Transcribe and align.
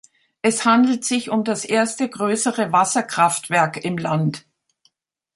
Es 0.41 0.65
handelt 0.65 1.05
sich 1.05 1.29
um 1.29 1.43
das 1.43 1.63
erste 1.63 2.09
größere 2.09 2.71
Wasserkraftwerk 2.71 3.85
im 3.85 3.99
Land. 3.99 4.47